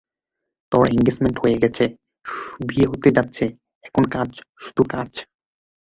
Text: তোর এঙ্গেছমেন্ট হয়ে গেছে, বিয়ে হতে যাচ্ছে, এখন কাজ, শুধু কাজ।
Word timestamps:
তোর 0.71 0.85
এঙ্গেছমেন্ট 0.87 1.37
হয়ে 1.39 1.61
গেছে, 1.63 1.85
বিয়ে 2.67 2.85
হতে 2.87 3.09
যাচ্ছে, 3.11 3.45
এখন 3.83 4.03
কাজ, 4.11 4.29
শুধু 4.59 4.83
কাজ। 4.89 5.09